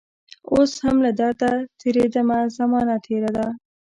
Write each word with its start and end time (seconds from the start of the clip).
اوس 0.53 0.71
هم 0.83 0.97
له 1.05 1.11
درده 1.19 1.51
تیریدمه 1.81 2.39
زمانه 2.57 2.95
تیره 3.05 3.29
ده 3.35 3.45